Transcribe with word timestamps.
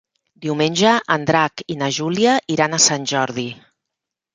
Diumenge 0.45 0.93
en 1.17 1.29
Drac 1.33 1.65
i 1.75 1.79
na 1.85 1.93
Júlia 2.01 2.35
iran 2.59 2.77
a 2.77 2.85
Sant 2.91 3.11
Jordi. 3.17 3.51